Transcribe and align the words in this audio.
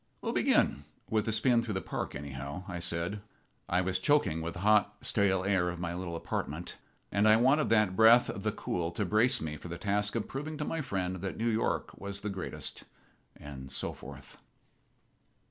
"We'll 0.19 0.33
begin 0.33 0.85
with 1.11 1.25
the 1.25 1.31
spin 1.31 1.61
through 1.61 1.75
the 1.75 1.79
Park, 1.79 2.15
anyhow," 2.15 2.63
I 2.67 2.79
said. 2.79 3.21
I 3.69 3.81
was 3.81 3.99
choking 3.99 4.41
with 4.41 4.53
the 4.53 4.61
hot, 4.61 4.95
stale 5.01 5.43
air 5.43 5.69
of 5.69 5.79
my 5.79 5.93
little 5.93 6.15
apartment, 6.15 6.75
and 7.11 7.27
I 7.27 7.37
wanted 7.37 7.69
that 7.69 7.95
breath 7.95 8.27
of 8.27 8.41
the 8.41 8.51
cool 8.51 8.89
to 8.93 9.05
brace 9.05 9.39
me 9.41 9.57
for 9.57 9.67
the 9.67 9.77
task 9.77 10.15
of 10.15 10.27
proving 10.27 10.57
to 10.57 10.65
my 10.65 10.81
friend 10.81 11.17
that 11.17 11.37
New 11.37 11.49
York 11.49 11.91
was 11.95 12.21
the 12.21 12.29
greatest 12.31 12.83
and 13.35 13.71
so 13.71 13.93
forth. 13.93 14.39